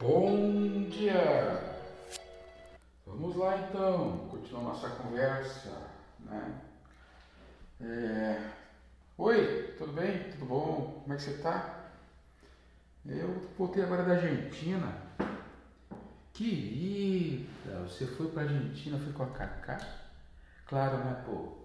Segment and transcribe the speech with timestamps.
[0.00, 1.62] Bom dia!
[3.06, 6.58] Vamos lá então, continuar nossa conversa, né?
[7.82, 8.50] É...
[9.18, 10.30] Oi, tudo bem?
[10.30, 11.00] Tudo bom?
[11.02, 11.90] Como é que você tá?
[13.04, 14.90] Eu voltei agora da Argentina.
[16.32, 19.86] Querida, você foi pra Argentina, foi com a Cacá?
[20.64, 21.58] Claro, né, pô?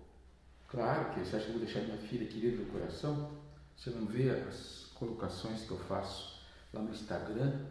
[0.68, 3.32] Claro que você acha que eu vou deixar minha filha querida do coração?
[3.78, 6.42] Você não vê as colocações que eu faço
[6.74, 7.64] lá no Instagram?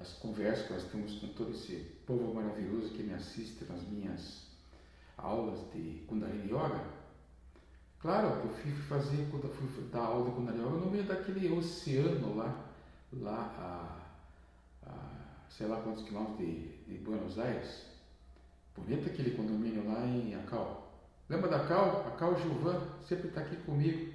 [0.00, 4.46] As conversas que nós temos com todo esse povo maravilhoso que me assiste nas minhas
[5.16, 6.84] aulas de Kundalini Yoga.
[8.00, 11.50] Claro, eu fui fazer, quando eu fui dar aula de Kundalini Yoga, no meio daquele
[11.52, 12.64] oceano lá,
[13.12, 14.02] lá
[14.84, 17.86] a, a sei lá quantos quilômetros de, de Buenos Aires.
[18.76, 20.86] Bonito aquele condomínio lá em Acal.
[21.28, 22.06] Lembra da Cal?
[22.06, 24.12] A Cal Gilvan sempre está aqui comigo,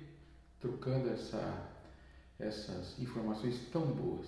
[0.62, 1.68] trocando essa,
[2.40, 4.28] essas informações tão boas.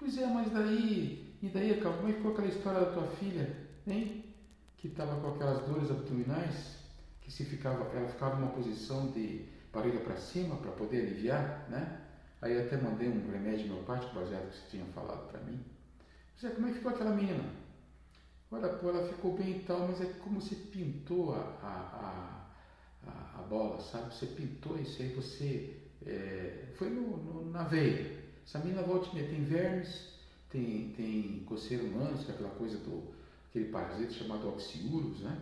[0.00, 3.06] Pois é, mas daí, e daí, Cal, como é que ficou aquela história da tua
[3.18, 3.54] filha,
[3.86, 4.24] hein?
[4.78, 6.78] Que estava com aquelas dores abdominais,
[7.20, 12.00] que se ficava, ela ficava numa posição de barriga para cima para poder aliviar, né?
[12.40, 15.62] Aí até mandei um remédio homeopático baseado no que você tinha falado para mim.
[16.32, 17.44] Pois é, como é que ficou aquela menina?
[18.50, 22.46] Olha, pô, ela ficou bem e tal, mas é como se pintou a, a,
[23.06, 24.14] a, a bola, sabe?
[24.14, 25.76] Você pintou isso aí, você.
[26.06, 28.19] É, foi no, no, na veia.
[28.46, 30.10] Essa menina volta e tem vermes,
[30.50, 31.44] tem, tem
[32.24, 35.36] que é aquela coisa do aquele parasita chamado oxiurus, né?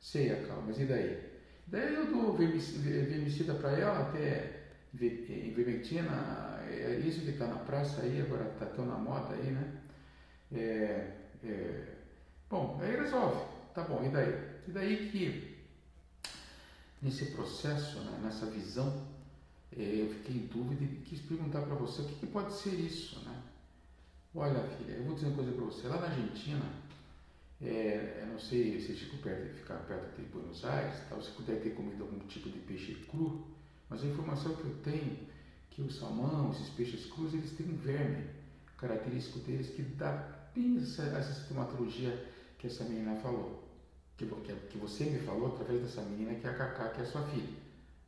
[0.00, 1.34] Sei calma, mas e daí?
[1.66, 4.64] Daí eu dou vermicida para ela, até
[4.98, 9.72] ivermectina, é isso que está na praça aí, agora está tão na moda aí, né?
[10.52, 11.10] É,
[11.44, 11.84] é,
[12.48, 14.54] bom, aí resolve, tá bom, e daí?
[14.68, 15.54] E daí que
[17.02, 19.13] nesse processo, né, nessa visão, é,
[19.82, 23.18] eu fiquei em dúvida e quis perguntar para você o que, que, pode ser isso,
[23.24, 23.42] né?
[24.34, 25.88] Olha, filha, eu vou dizer uma coisa para você.
[25.88, 26.64] Lá na Argentina,
[27.60, 31.60] é, eu não sei se ficou perto ficar perto de Buenos Aires, tal, você puder
[31.60, 33.46] ter comido algum tipo de peixe cru,
[33.88, 35.34] mas a informação que eu tenho é
[35.70, 38.26] que o salmão, esses peixes crus, eles têm um verme
[38.78, 43.68] característico deles que dá bem essa, essa sintomatologia que essa menina falou,
[44.16, 47.04] que, que, que você me falou através dessa menina que é a Cacá, que é
[47.04, 47.63] a sua filha,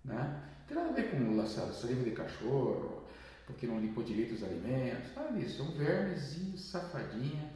[0.07, 0.43] né?
[0.67, 3.03] tem nada a ver com saliva de cachorro,
[3.47, 5.63] porque não limpou direito os alimentos, nada disso.
[5.63, 7.51] É um vermezinho safadinha,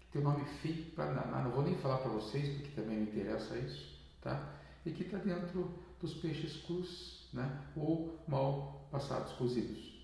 [0.00, 1.44] que tem um nome feio para danar.
[1.44, 4.54] Não vou nem falar para vocês, porque também me interessa isso, tá?
[4.86, 7.64] E que está dentro dos peixes crus, né?
[7.76, 9.98] Ou mal passados, cozidos.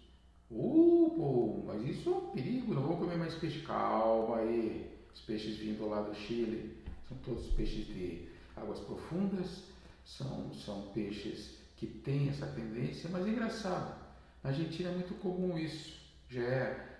[0.51, 3.61] Uh, pô, mas isso é um perigo, não vou comer mais peixe.
[3.61, 4.93] Calma aí.
[5.15, 6.77] Os peixes vindo lá do Chile
[7.09, 9.62] são todos peixes de águas profundas,
[10.05, 14.05] são, são peixes que tem essa tendência, mas é engraçado.
[14.43, 15.99] Na Argentina é muito comum isso.
[16.29, 16.99] Já é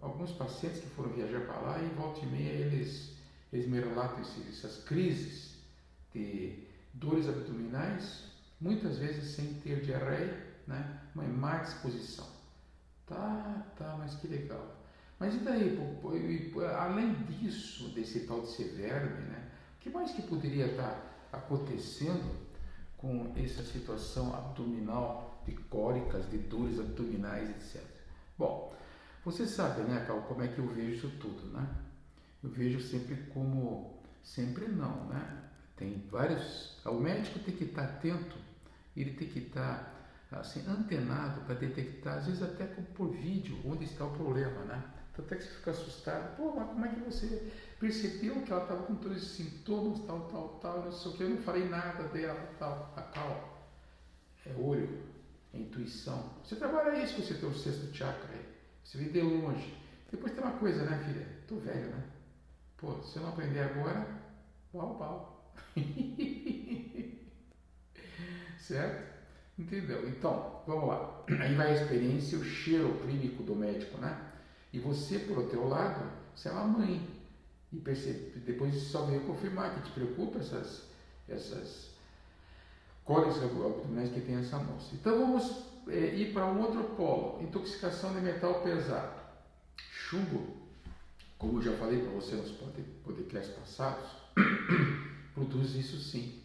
[0.00, 3.16] alguns pacientes que foram viajar para lá e volta e meia eles,
[3.52, 3.68] eles
[4.58, 5.56] essas crises
[6.12, 8.24] de dores abdominais,
[8.60, 11.00] muitas vezes sem ter diarreia, né?
[11.14, 12.26] uma má disposição.
[13.06, 14.76] Tá, tá, mas que legal.
[15.18, 15.78] Mas e daí,
[16.78, 19.50] além disso, desse tal de ser verme, né?
[19.76, 22.45] o que mais que poderia estar acontecendo
[22.96, 27.82] com essa situação abdominal de cólicas, de dores abdominais, etc.
[28.38, 28.74] Bom,
[29.24, 31.68] você sabe, né, Cal, como é que eu vejo isso tudo, né?
[32.42, 35.44] Eu vejo sempre como, sempre não, né?
[35.76, 38.36] Tem vários, o médico tem que estar atento,
[38.96, 39.94] ele tem que estar
[40.32, 44.82] assim, antenado para detectar, às vezes até por vídeo, onde está o problema, né?
[45.16, 47.50] Então até que você fica assustado, pô, mas como é que você
[47.80, 51.22] percebeu que ela estava com todos esses sintomas, tal, tal, tal, não sei o que,
[51.22, 53.66] eu não falei nada dela, tal, a tal.
[54.44, 55.00] É olho,
[55.54, 56.34] é intuição.
[56.44, 58.44] Você trabalha isso você tem o sexto chakra aí.
[58.84, 59.74] Você vê de longe.
[60.10, 61.26] Depois tem uma coisa, né, filha?
[61.48, 62.04] Tô velho, né?
[62.76, 64.06] Pô, se eu não aprender agora,
[64.70, 65.54] pau, pau.
[68.60, 69.16] certo?
[69.58, 70.06] Entendeu?
[70.10, 71.24] Então, vamos lá.
[71.40, 74.25] Aí vai a experiência, o cheiro clínico do médico, né?
[74.72, 77.08] E você, por outro lado, você é uma mãe.
[77.72, 80.84] E percebe, depois só veio confirmar que te preocupa essas,
[81.28, 81.90] essas
[83.04, 84.94] cólicas abdominais que tem essa moça.
[84.94, 89.20] Então vamos é, ir para um outro polo: intoxicação de metal pesado.
[89.90, 90.56] Chumbo,
[91.38, 92.52] como já falei para você nos
[93.04, 94.10] podcasts passados,
[95.34, 96.42] produz isso sim.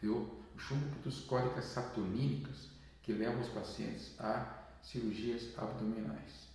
[0.00, 0.16] Viu?
[0.54, 2.68] O chumbo produz cólicas saturnínicas
[3.02, 6.45] que levam os pacientes a cirurgias abdominais.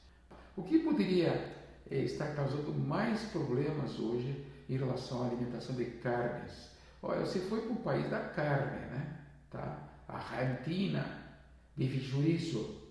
[0.55, 1.55] O que poderia
[1.89, 6.71] é, estar causando mais problemas hoje em relação à alimentação de carnes?
[7.01, 9.17] Olha, você foi para o país da carne, né?
[9.49, 9.77] Tá?
[10.07, 11.05] Argentina,
[11.75, 12.81] bife chorizo,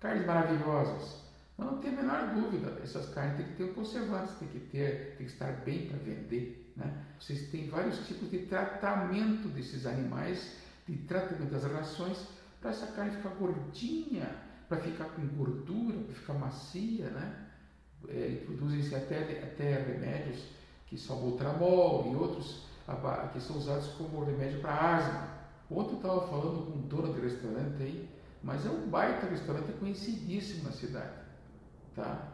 [0.00, 1.26] carnes maravilhosas.
[1.56, 4.60] Mas não tem a menor dúvida, essas carnes têm que ter um conservante, tem que
[4.60, 6.72] ter, tem que estar bem para vender.
[6.76, 7.04] Né?
[7.18, 10.56] Vocês têm vários tipos de tratamento desses animais,
[10.86, 12.18] de tratamento das rações,
[12.60, 17.10] para essa carne ficar gordinha, para ficar com gordura, para ficar macia.
[17.10, 17.46] Né?
[18.08, 20.44] É, Introduzem-se até, até remédios
[20.86, 22.64] que são o tramol e outros
[23.32, 25.28] que são usados como remédio para asma.
[25.68, 28.08] Ontem eu estava falando com um dono de restaurante aí,
[28.42, 31.26] mas é um baita restaurante conhecidíssimo na cidade
[31.96, 32.28] tá?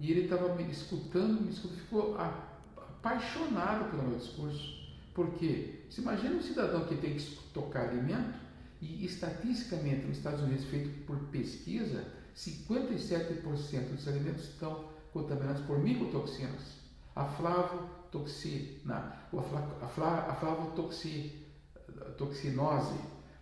[0.00, 4.82] E ele estava me escutando, me escutando, ficou apaixonado pelo meu discurso.
[5.14, 8.34] Porque se imagina um cidadão que tem que tocar alimento
[8.84, 12.04] e estatisticamente nos Estados Unidos, feito por pesquisa,
[12.36, 16.74] 57% dos alimentos estão contaminados por micotoxinas.
[17.16, 22.98] A flavotoxina, a, fla, a flavotoxinose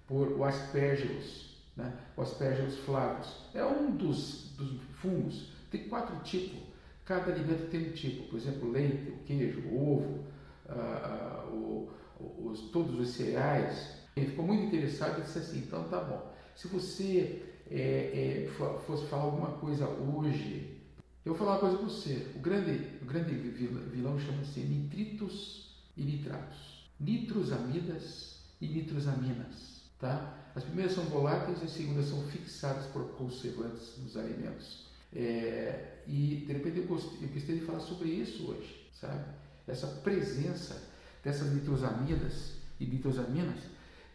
[0.06, 1.92] por o aspergillus, né?
[2.16, 3.50] o aspergillus flavus.
[3.54, 6.60] É um dos, dos fungos tem quatro tipos.
[7.04, 8.28] Cada alimento tem um tipo.
[8.28, 10.24] Por exemplo, leite, o queijo, o ovo,
[10.68, 11.90] ah, o,
[12.20, 14.01] os, todos os cereais.
[14.16, 16.32] Ele ficou muito interessado e disse assim, então tá bom.
[16.54, 18.50] Se você é, é,
[18.86, 20.78] fosse falar alguma coisa hoje,
[21.24, 22.26] eu vou falar uma coisa para você.
[22.34, 26.90] O grande, o grande vilão chama-se nitritos e nitratos.
[27.00, 29.82] Nitrosamidas e nitrosaminas.
[29.98, 30.36] Tá?
[30.54, 34.86] As primeiras são voláteis e as segundas são fixadas por conservantes nos alimentos.
[35.14, 39.24] É, e de repente eu gostei, eu gostei de falar sobre isso hoje, sabe?
[39.66, 40.82] Essa presença
[41.22, 43.60] dessas nitrosamidas e nitrosaminas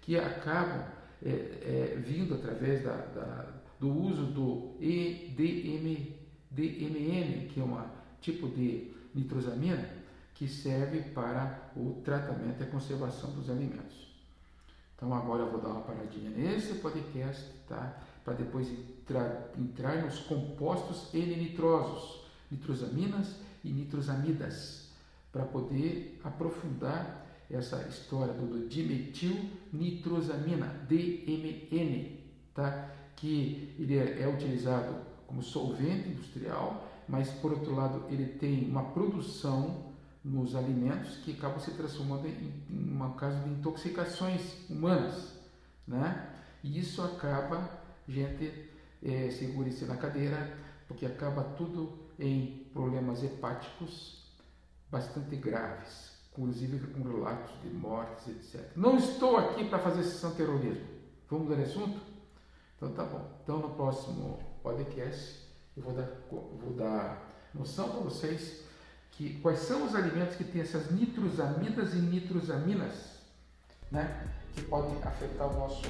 [0.07, 0.85] que acabam
[1.21, 3.45] é, é, vindo através da, da,
[3.77, 6.15] do uso do EDM,
[6.49, 7.77] DMN, que é um
[8.21, 9.85] tipo de nitrosamina
[10.33, 14.07] que serve para o tratamento e a conservação dos alimentos.
[14.95, 18.01] Então agora eu vou dar uma paradinha nesse podcast, tá?
[18.23, 24.89] para depois entrar, entrar nos compostos N-nitrosos, nitrosaminas e nitrosamidas,
[25.33, 32.19] para poder aprofundar essa história do dimetilnitrosamina, DMN,
[32.53, 32.91] tá?
[33.15, 34.95] que ele é, é utilizado
[35.25, 39.87] como solvente industrial, mas por outro lado ele tem uma produção
[40.23, 45.33] nos alimentos que acaba se transformando em, em um caso de intoxicações humanas,
[45.87, 46.33] né?
[46.63, 47.69] E isso acaba
[48.07, 48.69] gente,
[49.03, 50.57] é, segure-se na cadeira,
[50.87, 54.25] porque acaba tudo em problemas hepáticos
[54.89, 58.69] bastante graves, inclusive com relatos de mortes, etc.
[58.75, 60.85] Não estou aqui para fazer sessão terrorismo.
[61.29, 61.99] Vamos dar assunto?
[62.75, 63.39] Então tá bom.
[63.43, 68.63] Então no próximo podcast eu vou dar, vou dar noção para vocês
[69.11, 73.17] que quais são os alimentos que têm essas nitrosamidas e nitrosaminas,
[73.91, 75.81] né, que podem afetar o nosso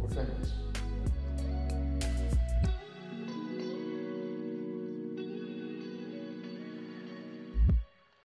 [0.00, 0.81] organismo.